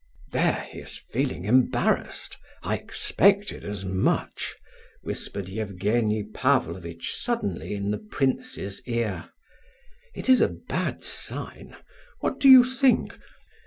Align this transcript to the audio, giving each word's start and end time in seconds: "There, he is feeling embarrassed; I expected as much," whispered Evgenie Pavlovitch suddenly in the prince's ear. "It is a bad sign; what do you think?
"There, 0.31 0.67
he 0.71 0.79
is 0.79 0.97
feeling 0.97 1.45
embarrassed; 1.45 2.35
I 2.63 2.73
expected 2.73 3.63
as 3.63 3.85
much," 3.85 4.55
whispered 5.03 5.47
Evgenie 5.47 6.23
Pavlovitch 6.33 7.13
suddenly 7.15 7.75
in 7.75 7.91
the 7.91 7.99
prince's 7.99 8.81
ear. 8.87 9.29
"It 10.15 10.27
is 10.27 10.41
a 10.41 10.49
bad 10.67 11.03
sign; 11.03 11.75
what 12.19 12.39
do 12.39 12.49
you 12.49 12.63
think? 12.63 13.15